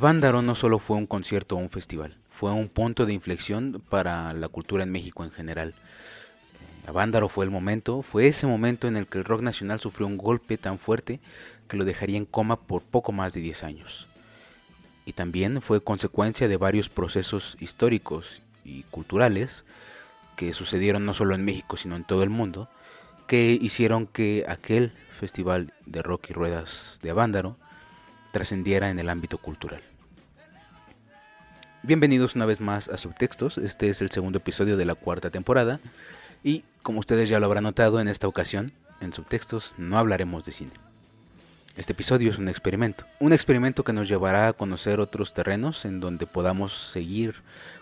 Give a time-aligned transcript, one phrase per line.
[0.00, 4.32] Avándaro no solo fue un concierto o un festival, fue un punto de inflexión para
[4.32, 5.74] la cultura en México en general.
[6.86, 10.16] Avándaro fue el momento, fue ese momento en el que el rock nacional sufrió un
[10.16, 11.20] golpe tan fuerte
[11.68, 14.06] que lo dejaría en coma por poco más de 10 años.
[15.04, 19.66] Y también fue consecuencia de varios procesos históricos y culturales
[20.34, 22.70] que sucedieron no solo en México sino en todo el mundo,
[23.26, 27.58] que hicieron que aquel festival de rock y ruedas de Avándaro
[28.32, 29.82] trascendiera en el ámbito cultural.
[31.82, 35.80] Bienvenidos una vez más a Subtextos, este es el segundo episodio de la cuarta temporada
[36.44, 40.52] y como ustedes ya lo habrán notado en esta ocasión, en Subtextos no hablaremos de
[40.52, 40.72] cine.
[41.78, 46.00] Este episodio es un experimento, un experimento que nos llevará a conocer otros terrenos en
[46.00, 47.36] donde podamos seguir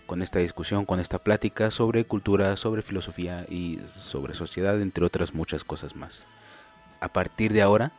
[0.07, 5.35] con esta discusión, con esta plática sobre cultura, sobre filosofía y sobre sociedad, entre otras
[5.35, 6.25] muchas cosas más.
[7.01, 7.91] A partir de ahora,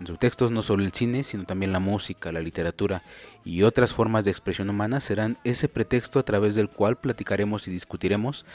[0.00, 3.02] en sus textos no solo el cine, sino también la música, la literatura
[3.44, 7.70] y otras formas de expresión humana serán ese pretexto a través del cual platicaremos y
[7.70, 8.46] discutiremos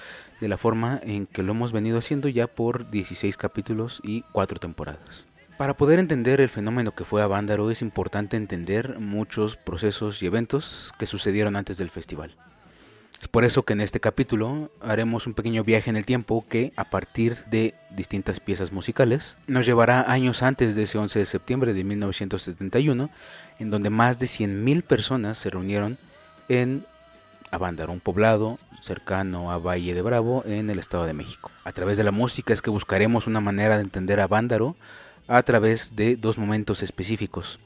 [0.41, 4.59] de la forma en que lo hemos venido haciendo ya por 16 capítulos y 4
[4.59, 5.27] temporadas.
[5.57, 10.93] Para poder entender el fenómeno que fue Avándaro es importante entender muchos procesos y eventos
[10.99, 12.35] que sucedieron antes del festival.
[13.25, 16.73] Es por eso que en este capítulo haremos un pequeño viaje en el tiempo que,
[16.75, 21.73] a partir de distintas piezas musicales, nos llevará años antes de ese 11 de septiembre
[21.73, 23.09] de 1971,
[23.57, 25.97] en donde más de 100.000 personas se reunieron
[26.50, 26.85] en
[27.50, 31.50] Avándaro, un poblado cercano a Valle de Bravo en el Estado de México.
[31.63, 34.75] A través de la música es que buscaremos una manera de entender a Avándaro
[35.27, 37.59] a través de dos momentos específicos.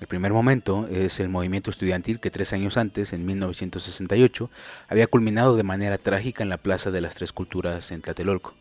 [0.00, 4.48] El primer momento es el movimiento estudiantil que tres años antes, en 1968,
[4.88, 8.54] había culminado de manera trágica en la Plaza de las Tres Culturas en Tlatelolco.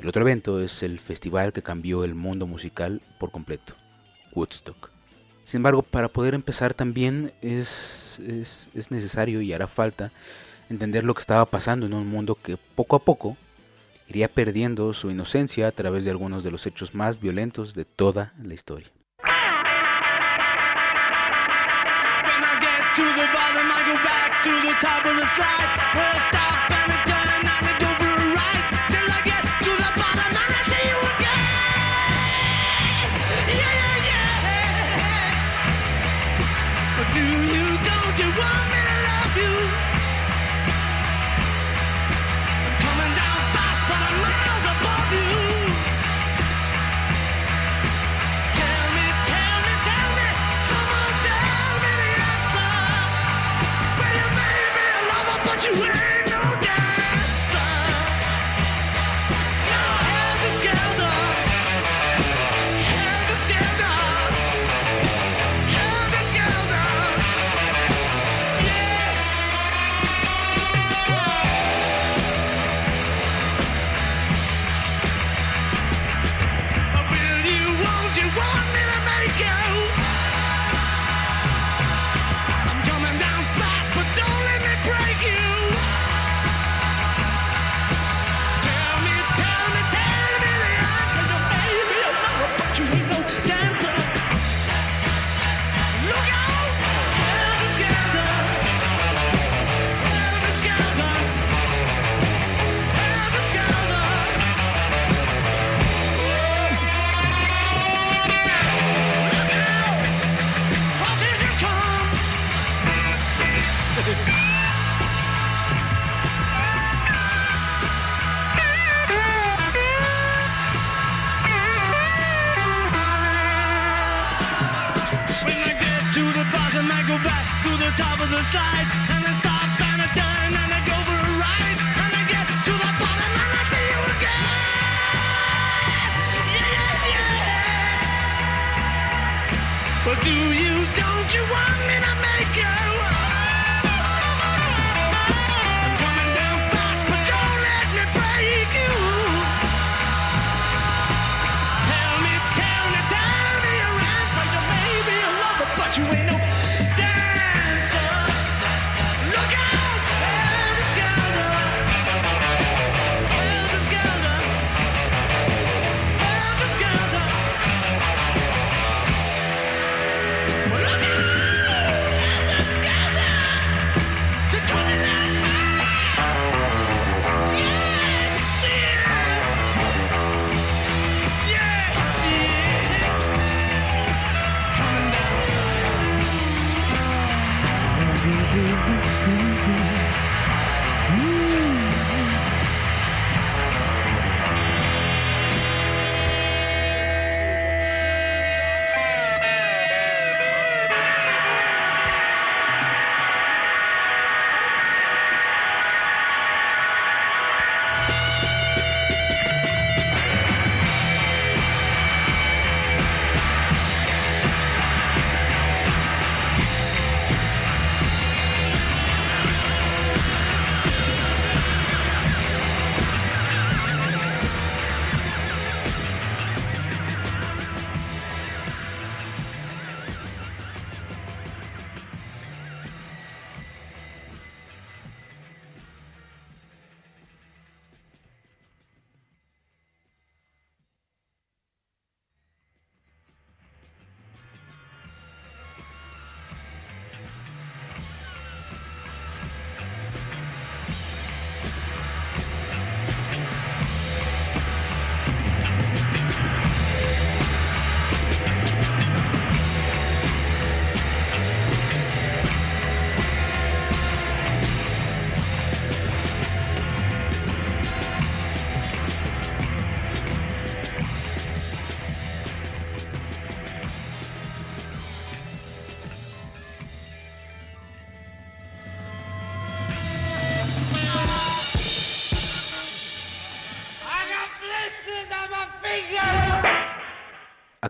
[0.00, 3.74] El otro evento es el festival que cambió el mundo musical por completo,
[4.34, 4.90] Woodstock.
[5.44, 10.10] Sin embargo, para poder empezar también es, es, es necesario y hará falta
[10.68, 13.36] entender lo que estaba pasando en un mundo que poco a poco
[14.08, 18.34] iría perdiendo su inocencia a través de algunos de los hechos más violentos de toda
[18.42, 18.88] la historia.
[24.46, 25.70] through the top of the slide.
[25.96, 26.65] We'll stop.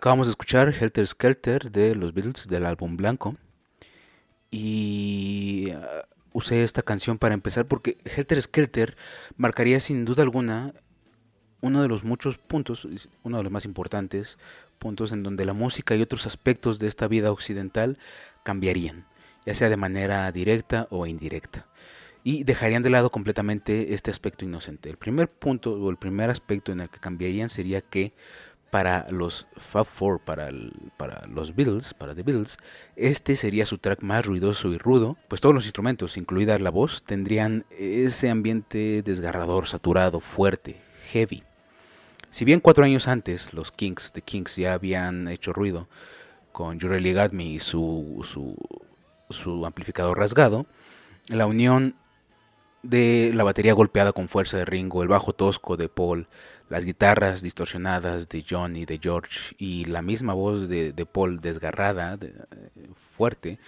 [0.07, 3.35] Acabamos de escuchar Helter Skelter de los Beatles del álbum Blanco.
[4.49, 5.81] Y uh,
[6.31, 8.95] usé esta canción para empezar porque Helter Skelter
[9.35, 10.73] marcaría sin duda alguna
[11.59, 12.87] uno de los muchos puntos,
[13.23, 14.39] uno de los más importantes
[14.79, 17.97] puntos en donde la música y otros aspectos de esta vida occidental
[18.43, 19.07] cambiarían,
[19.45, 21.67] ya sea de manera directa o indirecta,
[22.23, 24.89] y dejarían de lado completamente este aspecto inocente.
[24.89, 28.13] El primer punto o el primer aspecto en el que cambiarían sería que
[28.69, 30.49] para los Fab Four, para,
[30.97, 32.57] para los Beatles, para The Beatles,
[32.95, 37.03] este sería su track más ruidoso y rudo, pues todos los instrumentos, incluida la voz,
[37.03, 40.81] tendrían ese ambiente desgarrador, saturado, fuerte,
[41.11, 41.43] heavy.
[42.29, 45.87] Si bien cuatro años antes los Kings, The Kings, ya habían hecho ruido
[46.51, 48.55] con You Really Got Me y su, su,
[49.29, 50.65] su amplificador rasgado,
[51.27, 51.95] la unión
[52.83, 56.27] de la batería golpeada con fuerza de Ringo, el bajo tosco de Paul,
[56.69, 62.17] las guitarras distorsionadas de John y de George y la misma voz de, Paul desgarrada,
[62.95, 63.59] fuerte,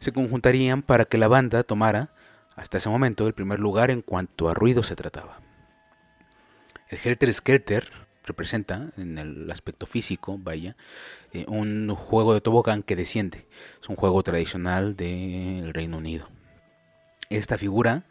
[0.00, 2.10] se conjuntarían para que la banda tomara,
[2.56, 5.40] hasta ese momento, el primer lugar en cuanto a ruido se trataba.
[6.88, 7.88] El Helter Skelter
[8.24, 10.76] representa, en el aspecto físico, vaya,
[11.32, 13.46] eh, un juego de tobogán que desciende.
[13.80, 16.28] Es un juego tradicional del Reino Unido.
[17.30, 18.04] Esta figura,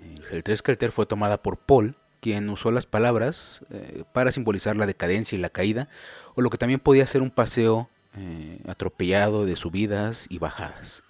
[0.00, 4.86] el Helter Skelter, fue tomada por Paul quien usó las palabras eh, para simbolizar la
[4.86, 5.88] decadencia y la caída,
[6.34, 11.02] o lo que también podía ser un paseo eh, atropellado de subidas y bajadas.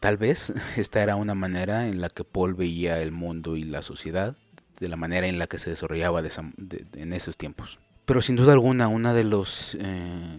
[0.00, 3.82] Tal vez esta era una manera en la que Paul veía el mundo y la
[3.82, 4.36] sociedad,
[4.78, 7.78] de la manera en la que se desarrollaba en esos tiempos.
[8.04, 10.38] Pero sin duda alguna, una de los eh,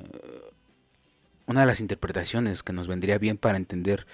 [1.47, 4.05] una de las interpretaciones que nos vendría bien para entender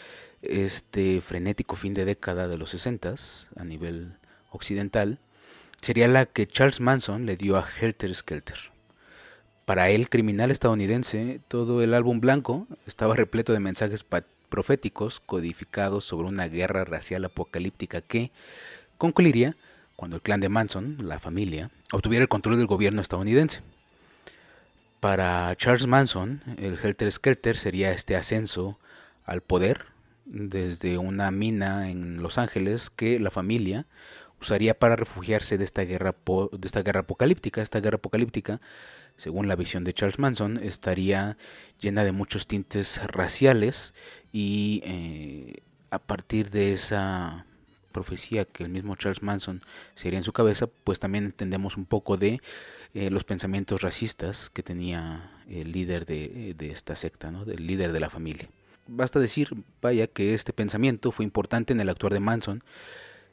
[0.42, 3.16] este frenético fin de década de los 60
[3.56, 4.14] a nivel
[4.52, 5.20] occidental
[5.84, 8.58] sería la que Charles Manson le dio a Helter Skelter.
[9.66, 14.06] Para el criminal estadounidense, todo el álbum blanco estaba repleto de mensajes
[14.48, 18.32] proféticos codificados sobre una guerra racial apocalíptica que
[18.98, 19.58] concluiría
[19.98, 23.62] cuando el clan de Manson, la familia, obtuviera el control del gobierno estadounidense.
[25.02, 28.80] Para Charles Manson, el Helter Skelter sería este ascenso
[29.26, 29.88] al poder
[30.26, 33.86] desde una mina en Los Ángeles que la familia
[34.44, 36.16] usaría para refugiarse de esta guerra
[36.52, 37.62] de esta guerra apocalíptica.
[37.62, 38.62] Esta guerra apocalíptica,
[39.18, 41.38] según la visión de Charles Manson, estaría
[41.80, 43.94] llena de muchos tintes raciales
[44.32, 47.46] y eh, a partir de esa
[47.92, 49.62] profecía que el mismo Charles Manson
[49.96, 52.42] sería en su cabeza, pues también entendemos un poco de
[52.94, 57.46] eh, los pensamientos racistas que tenía el líder de, de esta secta, ¿no?
[57.46, 58.50] del líder de la familia.
[58.88, 59.50] Basta decir,
[59.82, 62.64] vaya, que este pensamiento fue importante en el actuar de Manson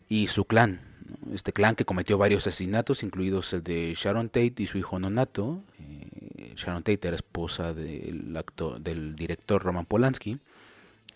[0.08, 0.89] y su clan,
[1.32, 5.62] este clan que cometió varios asesinatos, incluidos el de Sharon Tate y su hijo nonato.
[5.78, 10.38] Eh, Sharon Tate era esposa del, actor, del director Roman Polanski.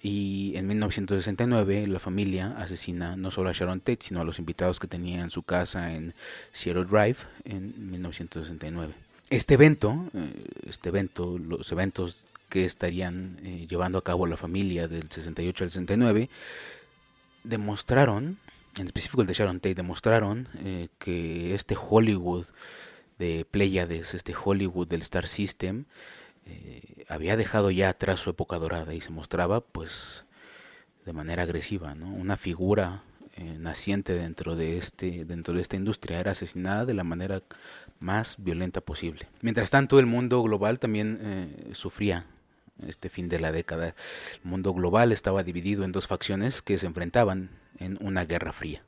[0.02, 4.78] Y en 1969 la familia asesina no solo a Sharon Tate, sino a los invitados
[4.78, 6.14] que tenía en su casa en
[6.52, 8.92] Seattle Drive en 1969.
[9.30, 14.86] Este evento, eh, este evento, los eventos que estarían eh, llevando a cabo la familia
[14.86, 16.28] del 68 al 69,
[17.42, 18.38] demostraron
[18.78, 22.46] en específico el de Sharon Tate, demostraron eh, que este Hollywood
[23.18, 25.84] de Pleiades, este Hollywood del Star System,
[26.46, 30.24] eh, había dejado ya atrás su época dorada y se mostraba pues
[31.04, 32.08] de manera agresiva, ¿no?
[32.10, 33.02] Una figura
[33.36, 37.42] eh, naciente dentro de este dentro de esta industria era asesinada de la manera
[38.00, 39.28] más violenta posible.
[39.40, 42.26] Mientras tanto, el mundo global también sufría
[42.86, 43.94] este fin de la década.
[44.42, 48.82] El mundo global estaba dividido en dos facciones que se enfrentaban en una guerra fría.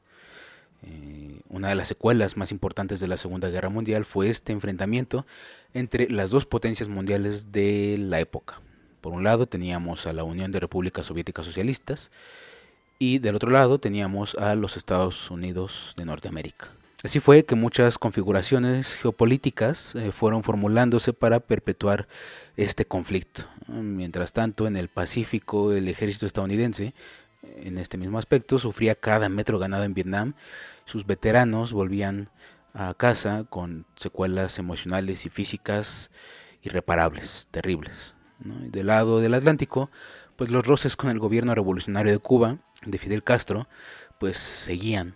[0.83, 5.27] Eh, una de las secuelas más importantes de la Segunda Guerra Mundial fue este enfrentamiento
[5.75, 8.61] entre las dos potencias mundiales de la época.
[9.01, 12.11] Por un lado teníamos a la Unión de Repúblicas Soviéticas Socialistas
[12.99, 16.71] y del otro lado teníamos a los Estados Unidos de Norteamérica.
[17.07, 22.09] Así fue que muchas configuraciones geopolíticas eh, fueron formulándose para perpetuar
[22.57, 23.45] este conflicto.
[23.69, 26.95] Mientras tanto, en el Pacífico, el ejército estadounidense,
[27.59, 30.35] en este mismo aspecto, sufría cada metro ganado en Vietnam.
[30.85, 32.29] Sus veteranos volvían
[32.75, 36.11] a casa con secuelas emocionales y físicas
[36.63, 38.17] irreparables, terribles.
[38.41, 39.93] Del lado del Atlántico,
[40.35, 43.69] pues los roces con el gobierno revolucionario de Cuba, de Fidel Castro,
[44.19, 45.15] pues seguían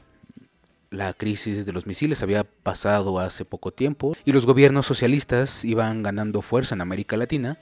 [0.90, 6.02] la crisis de los misiles había pasado hace poco tiempo y los gobiernos socialistas iban
[6.02, 7.56] ganando fuerza en América Latina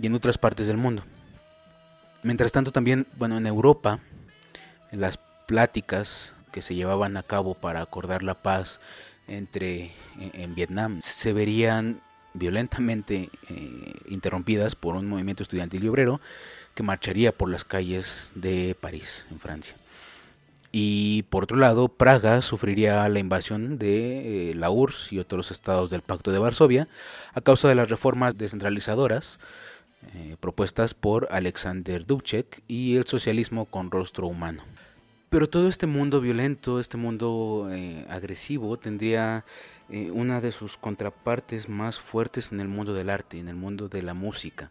[0.00, 1.04] y en otras partes del mundo.
[2.24, 4.00] Mientras tanto también, bueno, en Europa,
[4.90, 8.80] las pláticas que se llevaban a cabo para acordar la paz
[9.28, 12.00] entre en, Vietnam se verían
[12.34, 16.20] violentamente eh, interrumpidas por un movimiento estudiantil y obrero
[16.74, 19.74] que marcharía por las calles de París, en Francia.
[20.80, 25.90] Y por otro lado, Praga sufriría la invasión de eh, la URSS y otros estados
[25.90, 26.86] del Pacto de Varsovia
[27.34, 29.40] a causa de las reformas descentralizadoras
[30.14, 34.62] eh, propuestas por Alexander Dubček y el socialismo con rostro humano.
[35.30, 39.44] Pero todo este mundo violento, este mundo eh, agresivo, tendría
[40.12, 44.02] una de sus contrapartes más fuertes en el mundo del arte, en el mundo de
[44.02, 44.70] la música.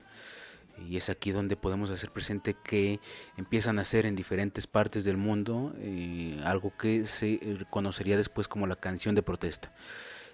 [0.85, 2.99] Y es aquí donde podemos hacer presente que
[3.35, 8.67] empiezan a ser en diferentes partes del mundo eh, algo que se conocería después como
[8.67, 9.73] la canción de protesta.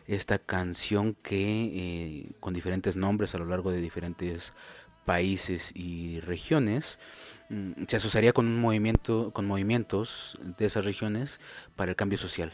[0.05, 4.51] Esta canción que eh, con diferentes nombres a lo largo de diferentes
[5.05, 6.99] países y regiones
[7.49, 11.39] mm, se asociaría con un movimiento con movimientos de esas regiones
[11.75, 12.53] para el cambio social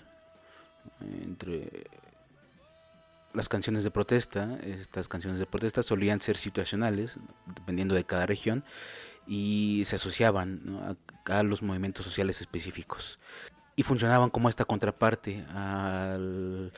[3.34, 8.64] las canciones de protesta, estas canciones de protesta solían ser situacionales, dependiendo de cada región,
[9.28, 13.20] y se asociaban a, los movimientos sociales específicos.
[13.76, 16.74] Y funcionaban como esta contraparte al,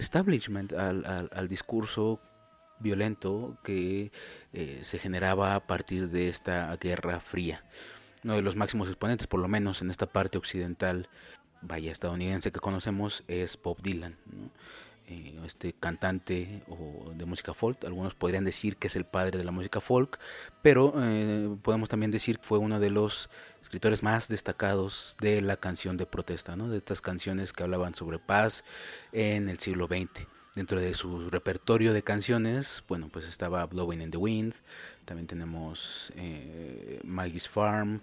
[0.00, 2.20] establishment, al, discurso
[2.78, 4.12] violento que
[4.52, 7.64] eh, se generaba a partir de esta guerra fría.
[8.22, 11.08] Uno de los máximos exponentes, por lo menos en esta parte occidental,
[11.62, 14.16] vaya estadounidense que conocemos, es Bob Dylan.
[15.08, 17.84] Eh, este cantante o de música folk.
[17.84, 20.18] Algunos podrían decir que es el padre de la música folk,
[20.62, 23.30] pero eh, podemos también decir que fue uno de los
[23.62, 26.68] escritores más destacados de la canción de protesta, ¿no?
[26.68, 28.64] de estas canciones que hablaban sobre paz
[29.12, 30.26] en el siglo XX.
[30.56, 34.54] Dentro de su repertorio de canciones, bueno, pues estaba Blowing in the Wind,
[35.04, 38.00] también tenemos eh, Maggie's Farm,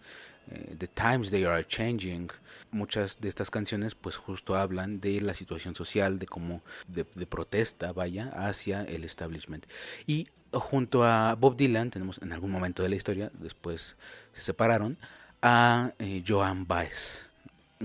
[0.78, 2.30] the Times They Are Changing.
[2.72, 7.92] Muchas de estas canciones pues justo hablan de la situación social, de cómo de, protesta,
[7.94, 9.66] vaya, hacia el establishment.
[10.08, 13.96] Y junto a Bob Dylan tenemos en algún momento de la historia, después
[14.34, 14.98] se separaron,
[15.42, 17.30] a eh, Joan Baez.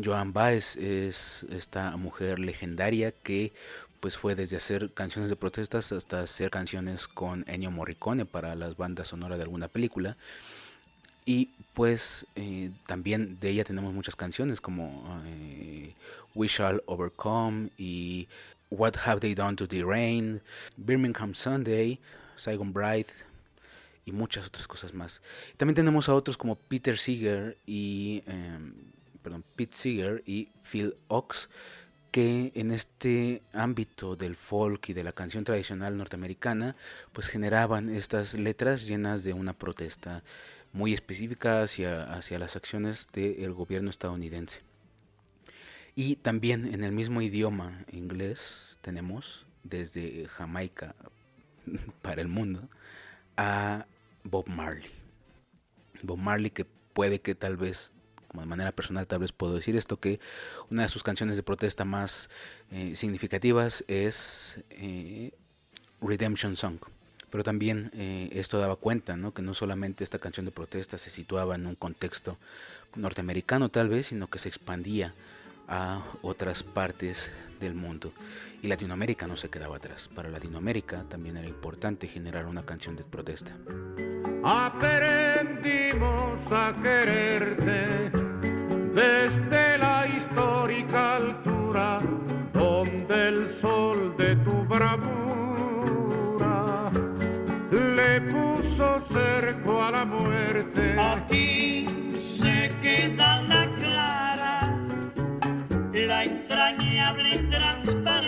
[0.02, 3.52] Joan Baez es esta mujer legendaria que
[4.00, 8.76] pues fue desde hacer canciones de protestas hasta hacer canciones con Ennio Morricone para las
[8.76, 10.16] bandas sonoras de alguna película
[11.28, 15.92] y pues eh, también de ella tenemos muchas canciones como eh,
[16.34, 18.26] We Shall Overcome y
[18.70, 20.40] What Have They Done to the Rain,
[20.78, 21.98] Birmingham Sunday,
[22.34, 23.08] Saigon Bride
[24.06, 25.20] y muchas otras cosas más.
[25.58, 28.72] También tenemos a otros como Peter Seeger y em,
[29.22, 31.50] perdón, Pete Seeger y Phil Ox
[32.10, 36.74] que en este ámbito del folk y de la canción tradicional norteamericana
[37.12, 40.22] pues generaban estas letras llenas de una protesta
[40.72, 44.62] muy específica hacia, hacia las acciones del gobierno estadounidense.
[45.94, 50.94] Y también en el mismo idioma inglés tenemos desde Jamaica
[52.02, 52.68] para el mundo
[53.36, 53.86] a
[54.22, 54.90] Bob Marley.
[56.02, 57.92] Bob Marley que puede que tal vez,
[58.28, 60.20] como de manera personal tal vez puedo decir esto, que
[60.70, 62.30] una de sus canciones de protesta más
[62.70, 65.32] eh, significativas es eh,
[66.00, 66.78] Redemption Song.
[67.30, 69.32] Pero también eh, esto daba cuenta, ¿no?
[69.34, 72.38] que no solamente esta canción de protesta se situaba en un contexto
[72.94, 75.14] norteamericano tal vez, sino que se expandía
[75.68, 77.30] a otras partes
[77.60, 78.12] del mundo.
[78.62, 80.08] Y Latinoamérica no se quedaba atrás.
[80.14, 83.52] Para Latinoamérica también era importante generar una canción de protesta.
[84.42, 88.10] Aprendimos a quererte
[88.94, 89.57] desde
[99.08, 100.94] cerco a la muerte.
[100.98, 104.76] Aquí se queda la clara,
[105.92, 108.27] la entrañable transparencia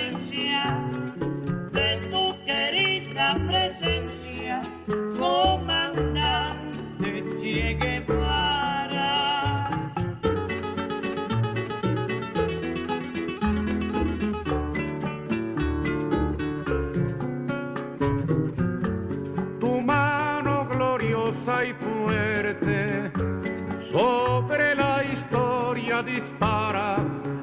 [23.91, 26.97] sobre la historia dispara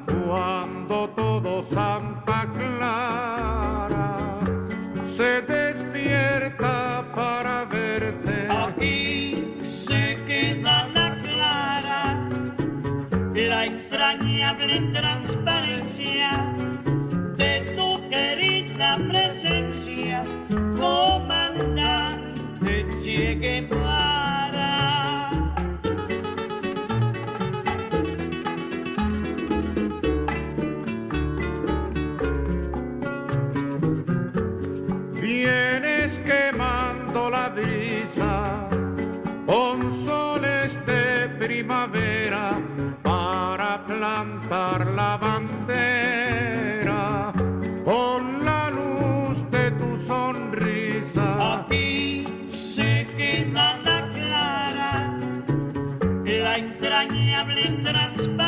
[0.06, 4.40] cuando todo Santa Clara
[5.06, 8.48] se despierta para verte.
[8.50, 12.30] Aquí se queda la clara,
[13.36, 15.87] la entrañable transparencia
[57.38, 58.47] entrañable transparencia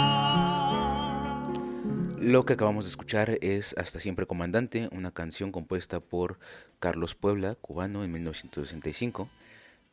[2.18, 6.38] Lo que acabamos de escuchar es Hasta siempre comandante, una canción compuesta por
[6.80, 9.28] Carlos Puebla, cubano, en 1965.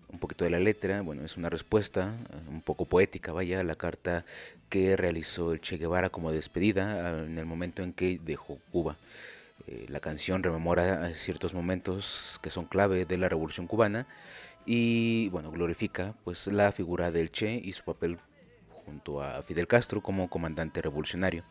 [0.07, 3.63] Un poquito de la letra, bueno, es una respuesta eh, un poco poética, vaya, a
[3.63, 4.23] la carta
[4.69, 8.97] que realizó el Che Guevara como despedida en el momento en que dejó Cuba.
[9.67, 14.05] Eh, la canción rememora ciertos momentos que son clave de la Revolución cubana
[14.65, 18.17] y, bueno, glorifica pues la figura del Che y su papel
[18.69, 21.43] junto a Fidel Castro como comandante revolucionario.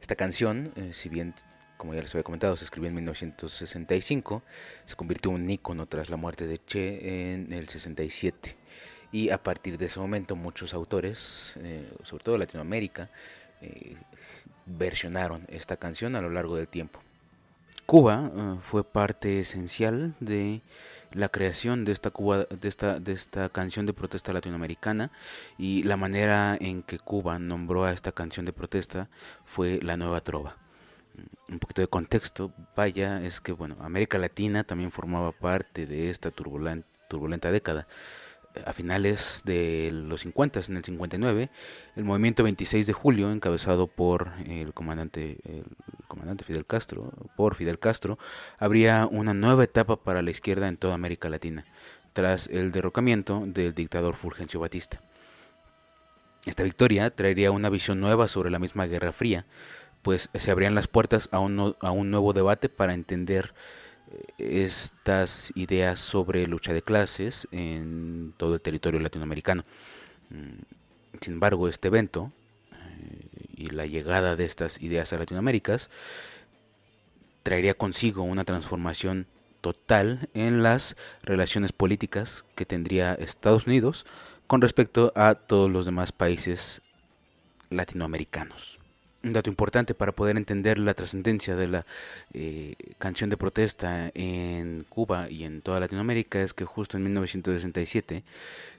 [0.00, 1.34] Esta canción, eh, si bien,
[1.76, 4.42] como ya les había comentado, se escribió en 1965,
[4.84, 8.56] se convirtió en un ícono tras la muerte de Che en el 67.
[9.10, 13.08] Y a partir de ese momento muchos autores, eh, sobre todo Latinoamérica,
[13.62, 13.96] eh,
[14.66, 17.00] versionaron esta canción a lo largo del tiempo.
[17.86, 20.60] Cuba eh, fue parte esencial de
[21.12, 25.10] la creación de esta Cuba, de esta, de esta canción de protesta latinoamericana
[25.56, 29.08] y la manera en que Cuba nombró a esta canción de protesta
[29.46, 30.56] fue la nueva trova.
[31.48, 36.10] Mm, Un poquito de contexto, vaya, es que bueno, América Latina también formaba parte de
[36.10, 37.86] esta turbulen- turbulenta década.
[38.64, 41.50] A finales de los 50, en el 59,
[41.96, 45.64] el movimiento 26 de julio, encabezado por el comandante, el
[46.08, 48.18] comandante Fidel Castro, por Fidel Castro,
[48.58, 51.64] habría una nueva etapa para la izquierda en toda América Latina,
[52.14, 55.00] tras el derrocamiento del dictador Fulgencio Batista.
[56.46, 59.44] Esta victoria traería una visión nueva sobre la misma Guerra Fría,
[60.02, 63.52] pues se abrían las puertas a un, a un nuevo debate para entender
[64.38, 69.62] estas ideas sobre lucha de clases en todo el territorio latinoamericano.
[70.30, 70.62] Mm,
[71.20, 72.32] Sin embargo, este evento
[72.72, 75.76] eh, y la llegada de estas ideas a Latinoamérica
[77.42, 79.26] traería consigo una transformación
[79.60, 84.06] total en las relaciones políticas que tendría Estados Unidos
[84.46, 86.82] con respecto a todos los demás países
[87.70, 88.77] latinoamericanos.
[89.24, 91.86] Un dato importante para poder entender la trascendencia de la
[92.32, 98.22] eh, canción de protesta en Cuba y en toda Latinoamérica es que justo en 1967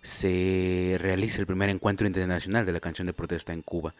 [0.01, 3.95] se realiza el primer encuentro internacional de la canción de protesta en Cuba.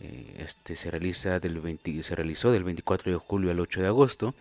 [0.00, 3.86] Eh, este se realiza del 20 se realizó del 24 de julio al 8 de
[3.86, 4.34] agosto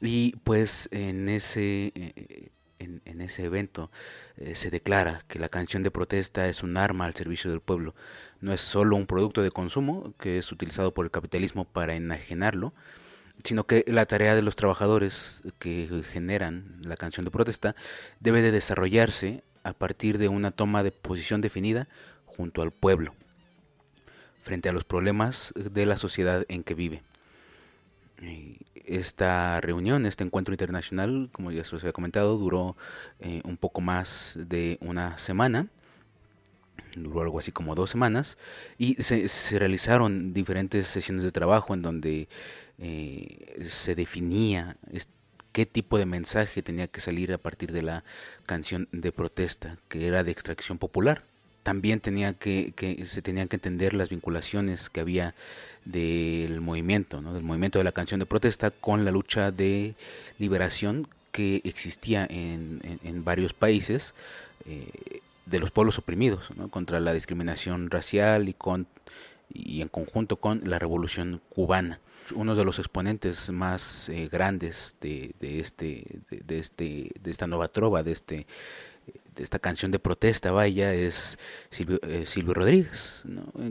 [0.00, 2.48] y pues en ese eh,
[2.80, 3.90] en, ese evento
[4.54, 7.94] se declara que la canción de protesta es un arma al servicio del pueblo.
[8.40, 12.72] No es solo un producto de consumo que es utilizado por el capitalismo para enajenarlo,
[13.44, 17.74] sino que la tarea de los trabajadores que generan la canción de protesta
[18.20, 21.88] debe de desarrollarse a partir de una toma de posición definida
[22.26, 23.14] junto al pueblo
[24.42, 27.02] frente a los problemas de la sociedad en que vive.
[28.74, 32.74] Esta reunión, este encuentro internacional, como ya se los había comentado, duró
[33.20, 35.68] eh, un poco más de una semana,
[36.96, 38.38] duró algo así como dos semanas,
[38.78, 42.28] y se, realizaron diferentes sesiones de trabajo en donde
[42.78, 44.76] eh, se definía
[45.52, 48.04] qué tipo de mensaje tenía que salir a partir de la
[48.46, 51.22] canción de protesta, que era de extracción popular.
[51.62, 52.72] También tenía que,
[53.04, 55.34] se tenían que entender las vinculaciones que había
[55.84, 57.34] del movimiento, ¿no?
[57.34, 59.94] del movimiento de la canción de protesta con la lucha de
[60.38, 64.14] liberación que existía en, en, en varios países
[64.66, 66.68] eh, de los pueblos oprimidos, ¿no?
[66.68, 68.86] contra la discriminación racial y, con,
[69.52, 72.00] y en conjunto con la revolución cubana
[72.34, 77.68] uno de los exponentes más eh, grandes de, de este de, este de esta nueva
[77.68, 78.46] trova de este
[79.34, 81.38] de esta canción de protesta vaya es
[81.70, 83.24] Silvio, eh, Rodríguez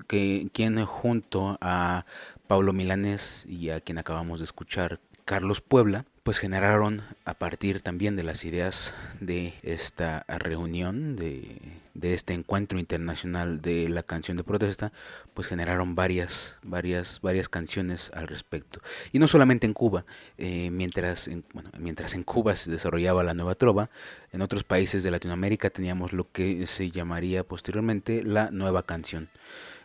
[0.08, 2.06] que quien junto a
[2.48, 8.16] Pablo Milanés y a quien acabamos de escuchar Carlos Puebla pues generaron a partir también
[8.16, 11.58] de las ideas de esta reunión, de,
[11.96, 14.94] de, este encuentro internacional de la canción de protesta,
[15.34, 18.80] pues generaron varias, varias, varias canciones al respecto.
[19.12, 20.06] Y no solamente en Cuba,
[20.38, 23.90] eh, mientras, en, bueno, mientras en Cuba se desarrollaba la nueva trova,
[24.32, 29.28] en otros países de Latinoamérica teníamos lo que se llamaría posteriormente la nueva canción.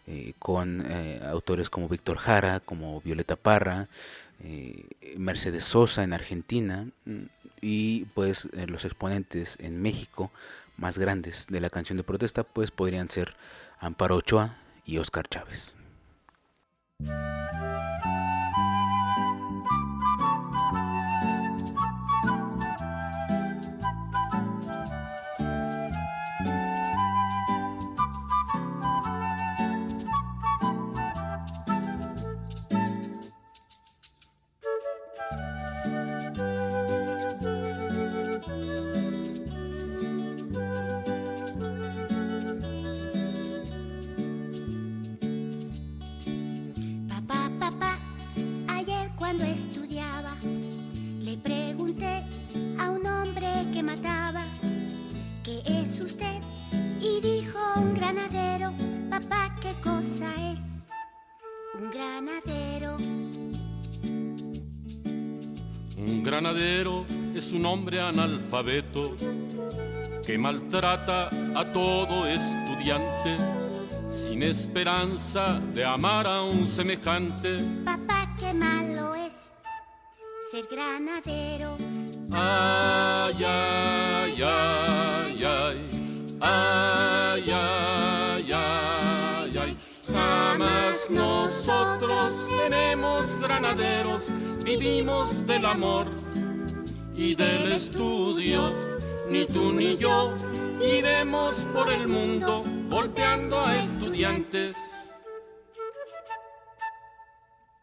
[0.09, 3.87] Eh, con eh, autores como Víctor Jara, como Violeta Parra,
[4.43, 6.89] eh, Mercedes Sosa en Argentina
[7.61, 10.31] y pues eh, los exponentes en México
[10.77, 13.35] más grandes de la canción de protesta pues podrían ser
[13.79, 15.77] Amparo Ochoa y Oscar Chávez.
[67.53, 69.15] Un hombre analfabeto
[70.25, 73.37] que maltrata a todo estudiante
[74.11, 77.59] sin esperanza de amar a un semejante.
[77.85, 79.35] Papá, qué malo es
[80.51, 81.77] ser granadero.
[82.33, 88.02] Ay, ay, ay, ay, ay, ay,
[91.03, 94.31] Jamás nosotros seremos granaderos,
[94.65, 96.07] vivimos del amor
[97.15, 98.75] y del estudio,
[99.31, 100.35] ni tú ni yo
[100.81, 104.77] iremos por el mundo golpeando a estudiantes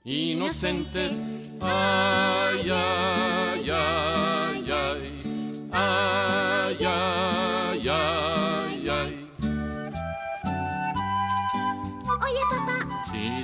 [0.04, 1.16] inocentes.
[1.62, 4.38] Ay, ay, ay,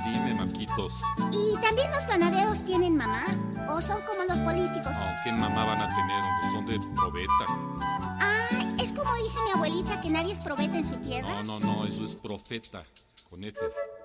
[0.06, 0.94] dime, Marquitos.
[1.32, 3.24] ¿Y también los ganaderos tienen mamá?
[3.70, 4.92] ¿O son como los políticos?
[4.92, 6.24] No, ¿qué mamá van a tener?
[6.52, 7.46] Son de probeta.
[8.20, 8.48] Ah,
[8.80, 11.44] es como dice mi abuelita que nadie es probeta en su tierra.
[11.44, 12.84] No, no, no, eso es profeta,
[13.30, 13.60] con F.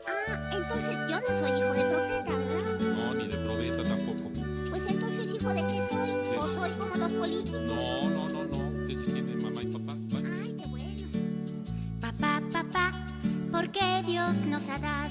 [0.08, 2.80] Ah, entonces yo no soy hijo de profeta, ¿verdad?
[2.80, 4.30] No, ni de probeta tampoco.
[4.70, 6.10] Pues entonces, ¿hijo de qué soy?
[6.38, 7.60] ¿O soy como los políticos?
[7.60, 8.80] No, no, no, no.
[8.80, 9.92] Usted sí tiene mamá y papá.
[10.42, 11.06] Ay, qué bueno.
[12.00, 12.92] Papá, papá,
[13.52, 15.09] ¿por qué Dios nos ha dado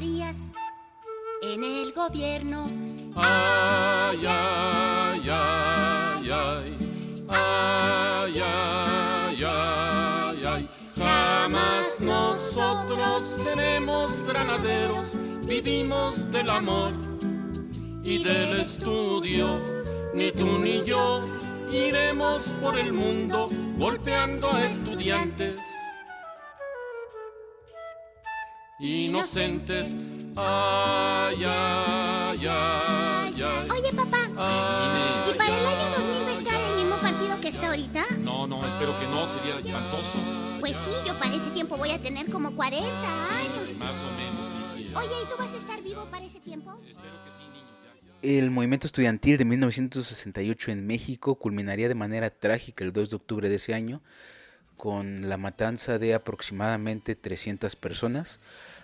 [0.00, 2.66] En el gobierno?
[3.16, 7.24] Ay, ay, ay, ay.
[7.28, 10.68] Ay, ay, ay, ay.
[10.96, 16.94] Jamás nosotros seremos granaderos, vivimos del amor
[18.04, 19.64] y del estudio.
[20.14, 21.22] Ni tú ni yo
[21.72, 25.56] iremos por el mundo golpeando a estudiantes
[28.78, 29.94] inocentes.
[30.36, 33.68] Ay, ay, ay, ay.
[33.70, 36.96] Oye, papá, Ay, ¿y para el año ay, 2000 va a estar en el mismo
[36.98, 38.04] partido que está ahorita?
[38.20, 40.18] No, no, espero que no, sería espantoso.
[40.60, 43.76] Pues sí, yo para ese tiempo voy a tener como 40 años.
[43.78, 44.92] Más o menos, sí, sí.
[44.94, 46.78] Oye, ¿y tú vas a estar vivo para ese tiempo?
[46.88, 47.66] Espero que sí, niño.
[48.22, 53.48] El movimiento estudiantil de 1968 en México culminaría de manera trágica el 2 de octubre
[53.48, 54.02] de ese año
[54.78, 58.40] con la matanza de aproximadamente 300 personas,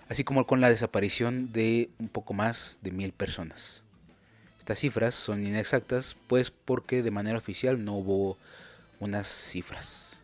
[0.09, 3.83] así como con la desaparición de un poco más de mil personas.
[4.59, 8.37] Estas cifras son inexactas, pues porque de manera oficial no hubo
[8.99, 10.21] unas cifras.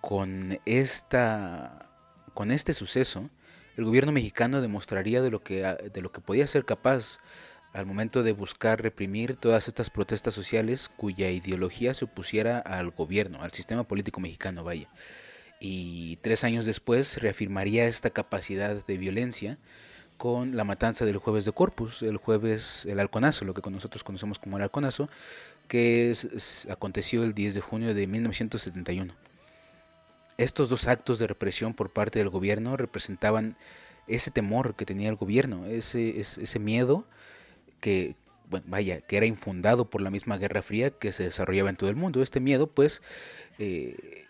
[0.00, 1.88] con esta
[2.34, 3.30] con este suceso,
[3.76, 7.18] el gobierno mexicano demostraría de lo que de lo que podía ser capaz
[7.76, 13.42] al momento de buscar reprimir todas estas protestas sociales cuya ideología se opusiera al gobierno,
[13.42, 14.88] al sistema político mexicano, vaya.
[15.60, 19.58] Y tres años después reafirmaría esta capacidad de violencia
[20.16, 24.38] con la matanza del jueves de Corpus, el jueves, el halconazo, lo que nosotros conocemos
[24.38, 25.10] como el halconazo,
[25.68, 26.16] que
[26.70, 29.14] aconteció el 10 de junio de 1971.
[30.38, 33.54] Estos dos actos de represión por parte del gobierno representaban
[34.06, 37.04] ese temor que tenía el gobierno, ese, ese miedo
[37.86, 38.16] que,
[38.66, 41.94] vaya, que era infundado por la misma Guerra Fría que se desarrollaba en todo el
[41.94, 42.20] mundo.
[42.20, 43.00] Este miedo, pues,
[43.60, 44.24] eh,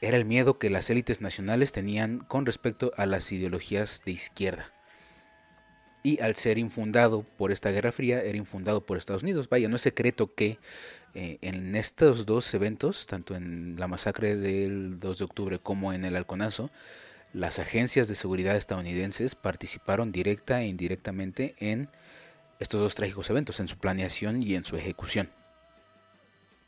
[0.00, 4.72] era el miedo que las élites nacionales tenían con respecto a las ideologías de izquierda.
[6.02, 9.48] Y al ser infundado por esta Guerra Fría, era infundado por Estados Unidos.
[9.48, 10.58] Vaya, no es secreto que
[11.14, 16.04] eh, en estos dos eventos, tanto en la masacre del 2 de octubre como en
[16.04, 16.72] el halconazo,
[17.32, 21.88] las agencias de seguridad estadounidenses participaron directa e indirectamente en
[22.60, 25.30] estos dos trágicos eventos, en su planeación y en su ejecución.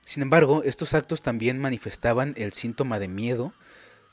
[0.05, 3.52] Sin embargo, estos actos también manifestaban el síntoma de miedo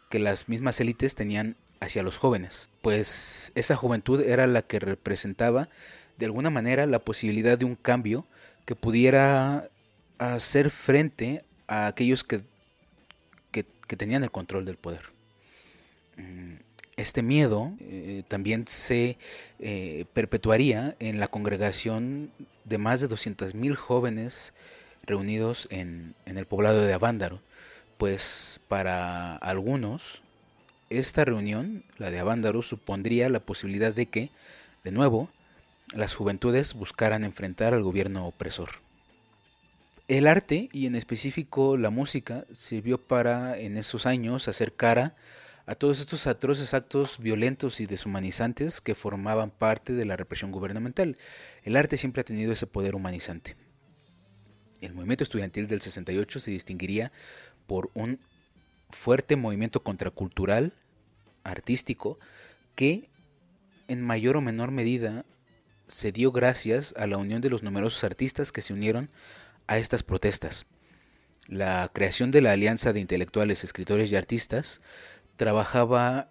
[0.09, 5.69] que las mismas élites tenían hacia los jóvenes, pues esa juventud era la que representaba
[6.17, 8.25] de alguna manera la posibilidad de un cambio
[8.65, 9.69] que pudiera
[10.17, 12.41] hacer frente a aquellos que,
[13.51, 13.63] que,
[13.95, 15.01] tenían el control del poder.
[16.99, 19.17] Este miedo eh, también se
[19.59, 22.29] eh, perpetuaría en la congregación
[22.65, 24.51] de más de 200.000 jóvenes
[25.03, 27.39] reunidos en, en, el poblado de Avándaro,
[27.97, 30.23] pues para algunos
[30.89, 34.29] esta reunión, la de Avándaro, supondría la posibilidad de que,
[34.83, 35.29] de nuevo,
[35.93, 38.71] las juventudes buscaran enfrentar al gobierno opresor.
[40.09, 45.15] El arte, y en específico la música, sirvió para en esos años hacer cara
[45.69, 51.15] a todos estos atroces actos violentos y deshumanizantes que formaban parte de la represión gubernamental.
[51.61, 53.55] El arte siempre ha tenido ese poder humanizante.
[54.81, 57.11] El movimiento estudiantil del 68 se distinguiría
[57.67, 58.19] por un
[58.89, 60.73] fuerte movimiento contracultural,
[61.43, 62.17] artístico,
[62.73, 63.07] que
[63.87, 65.23] en mayor o menor medida
[65.85, 69.11] se dio gracias a la unión de los numerosos artistas que se unieron
[69.67, 70.65] a estas protestas.
[71.45, 74.81] La creación de la Alianza de Intelectuales, Escritores y Artistas
[75.39, 76.27] trabajaba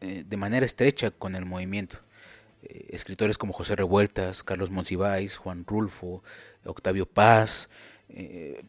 [0.00, 1.98] eh, de manera estrecha con el movimiento.
[2.62, 6.22] Eh, escritores como José Revueltas, Carlos Monsiváis, Juan Rulfo,
[6.64, 7.68] Octavio Paz,
[8.08, 8.62] eh,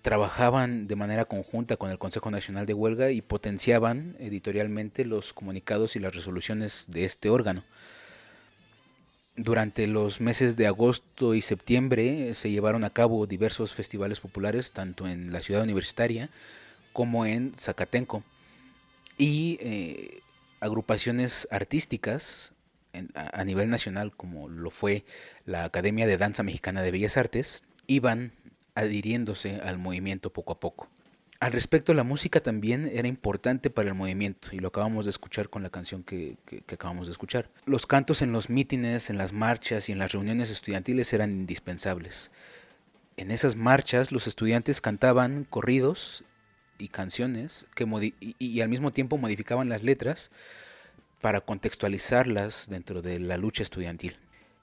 [0.00, 5.94] trabajaban de manera conjunta con el Consejo Nacional de Huelga y potenciaban editorialmente los comunicados
[5.94, 7.62] y las resoluciones de este órgano.
[9.36, 15.06] Durante los meses de agosto y septiembre se llevaron a cabo diversos festivales populares tanto
[15.06, 16.30] en la ciudad universitaria
[16.92, 18.22] como en Zacatenco.
[19.18, 20.20] Y eh,
[20.60, 22.52] agrupaciones artísticas
[23.14, 25.04] a, nivel nacional, como lo fue
[25.44, 28.32] la Academia de Danza Mexicana de Bellas Artes, iban
[28.74, 30.88] adhiriéndose al movimiento poco a poco.
[31.40, 35.48] Al respecto, la música también era importante para el movimiento, y lo acabamos de escuchar
[35.48, 37.50] con la canción que, que, acabamos de escuchar.
[37.66, 42.30] Los cantos en los mítines, en las marchas y en las reuniones estudiantiles eran indispensables.
[43.16, 46.22] En esas marchas los estudiantes cantaban corridos
[46.82, 47.86] y canciones que
[48.38, 50.30] y, al mismo tiempo modificaban las letras
[51.20, 54.16] para contextualizarlas dentro de la lucha estudiantil.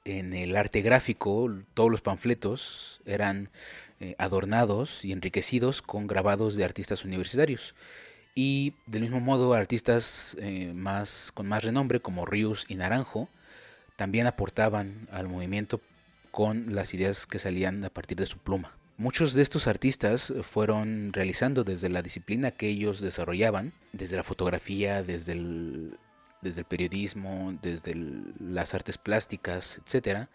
[0.03, 3.49] En el arte gráfico, todos los panfletos eran
[4.01, 7.75] eh, adornados y enriquecidos con grabados de artistas universitarios.
[8.35, 13.29] Y del mismo modo, artistas eh, más, con más renombre como Rius y Naranjo
[13.95, 15.81] también aportaban al movimiento
[16.31, 18.78] con las ideas que salían a partir de su pluma.
[18.99, 25.03] Muchos de estos artistas fueron realizando desde la disciplina que ellos desarrollaban, desde la fotografía,
[25.03, 25.97] desde el,
[26.67, 27.95] periodismo, desde
[28.41, 30.27] las artes plásticas, etc.,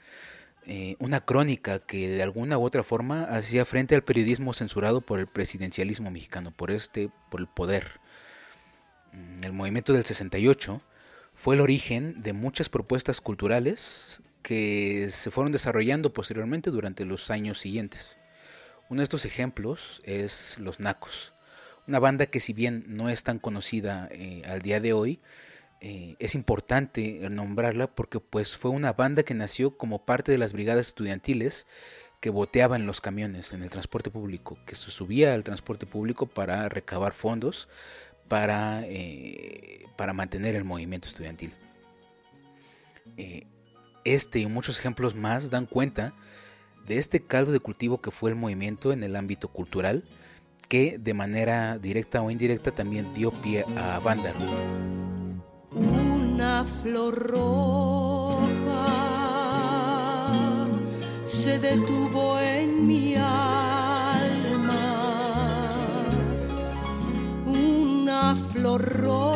[0.65, 5.21] eh, una crónica que de alguna u otra forma hacía frente al periodismo censurado por
[5.21, 8.01] el presidencialismo mexicano, por este, por el poder.
[9.13, 10.81] Mm, el movimiento del 68
[11.35, 17.61] fue el origen de muchas propuestas culturales que se fueron desarrollando posteriormente durante los años
[17.61, 18.17] siguientes.
[18.95, 21.33] Uno de estos ejemplos es Los Nacos,
[21.89, 25.19] una banda que si bien no es tan conocida eh, al día de hoy,
[25.81, 30.53] eh, es importante nombrarla porque pues fue una banda que nació como parte de las
[30.53, 31.67] brigadas estudiantiles
[32.21, 36.69] que boteaban los camiones en el transporte público, que se subía al transporte público para
[36.69, 37.69] recabar fondos
[38.29, 41.53] para, eh, para mantener el movimiento estudiantil.
[44.05, 46.15] este y muchos ejemplos más dan cuenta
[46.87, 50.05] de este caldo de cultivo que fue el movimiento en el ámbito cultural,
[50.69, 54.39] que de manera directa o indirecta también dio pie a Vándaro.
[55.73, 58.45] Una flor roja
[61.25, 63.35] se detuvo en mi alma.
[67.47, 69.34] Una flor roja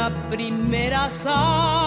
[0.00, 1.79] la primera sangre.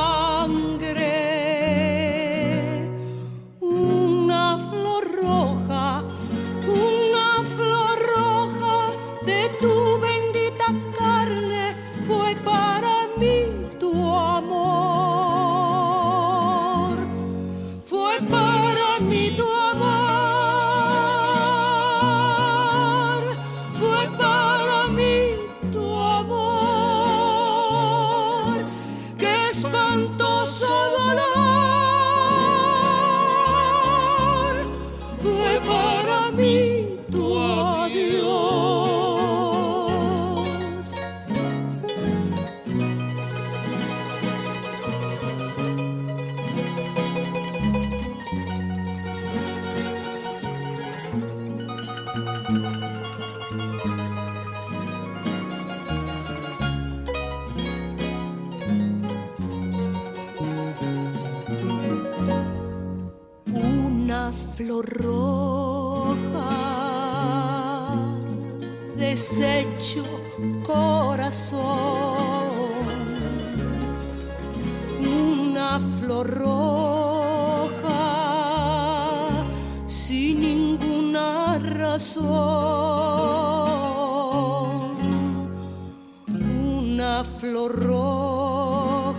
[87.24, 89.13] Flor roja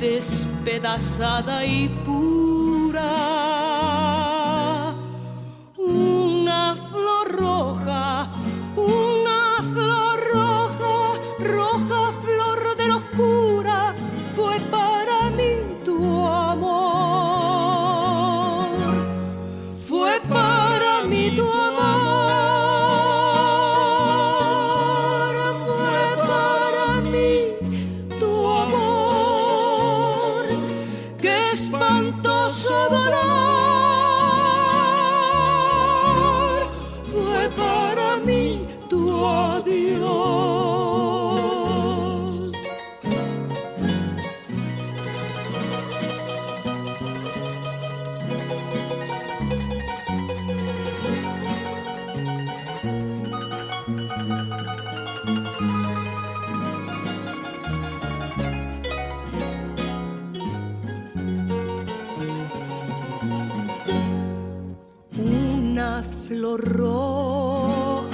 [0.00, 1.88] despedazada y
[66.64, 68.10] roja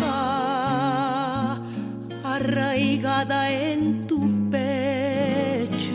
[2.25, 5.89] arraigada en tu pecho,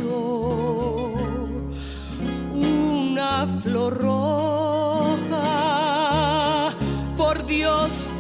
[2.54, 5.50] una flor roja,
[7.18, 8.12] por Dios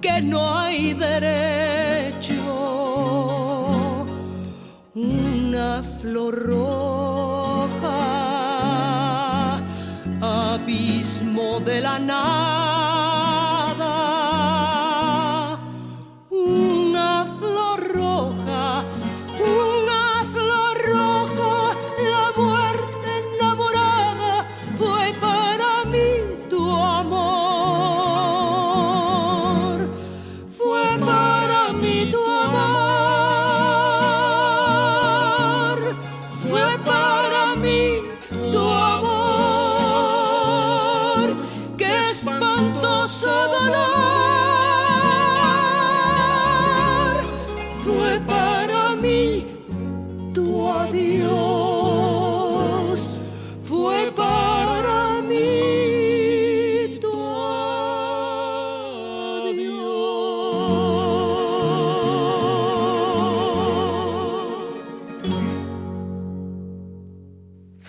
[0.00, 2.34] que no hay derecho,
[4.94, 7.10] una flor roja
[10.20, 12.19] abismo de la nada.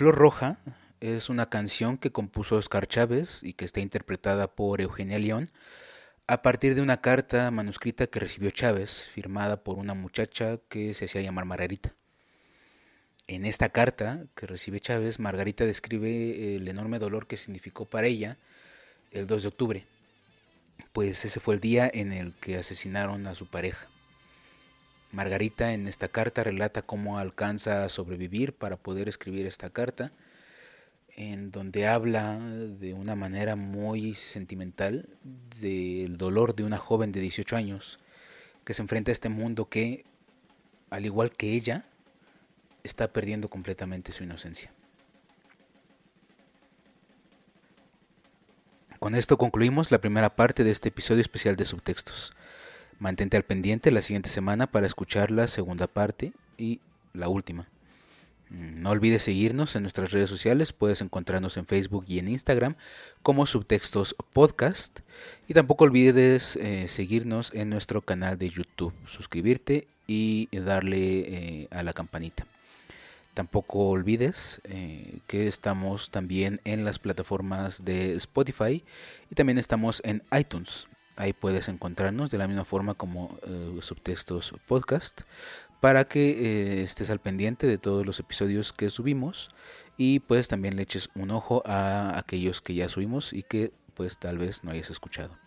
[0.02, 0.58] Flor Roja
[1.00, 5.52] es una canción que compuso Oscar Chávez y que está interpretada por Eugenia León
[6.26, 11.06] a partir de una carta manuscrita que recibió Chávez, firmada por una muchacha que se
[11.06, 11.94] hacía llamar Margarita.
[13.28, 18.40] En esta carta que recibe Chávez, Margarita describe el enorme dolor que significó para ella
[19.12, 19.86] el 2 de octubre,
[20.94, 23.91] pues ese fue el día en el que asesinaron a su pareja.
[25.12, 30.12] Margarita en esta carta relata cómo alcanza a sobrevivir para poder escribir esta carta,
[31.16, 35.10] en donde habla de una manera muy sentimental
[35.60, 38.00] del dolor de una joven de 18 años
[38.64, 40.06] que se enfrenta a este mundo que,
[40.90, 41.86] al igual que ella,
[42.84, 44.72] está perdiendo completamente su inocencia.
[49.00, 52.34] Con esto concluimos la primera parte de este episodio especial de subtextos.
[53.02, 56.82] Mantente al pendiente la siguiente semana para escuchar la segunda parte y
[57.16, 57.68] la última.
[58.52, 62.76] Mm, no olvides seguirnos en nuestras redes sociales, puedes encontrarnos en Facebook y en Instagram
[63.24, 65.00] como Subtextos Podcast
[65.48, 71.82] y tampoco olvides eh, seguirnos en nuestro canal de YouTube, suscribirte y darle eh, a
[71.82, 72.46] la campanita.
[73.34, 78.84] Tampoco olvides eh, que estamos también en las plataformas de Spotify
[79.32, 80.86] y también estamos en iTunes.
[81.16, 85.22] Ahí puedes encontrarnos de la misma forma como eh, subtextos podcast
[85.80, 89.50] para que eh, estés al pendiente de todos los episodios que subimos
[89.98, 94.18] y pues también le eches un ojo a aquellos que ya subimos y que pues
[94.18, 95.38] tal vez no hayas escuchado.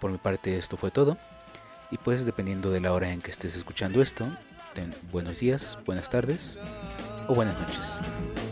[0.00, 1.16] por mi parte esto fue todo
[1.90, 4.26] y pues dependiendo de la hora en que estés escuchando esto,
[5.12, 6.58] buenos días, buenas tardes
[7.28, 8.43] o buenas noches.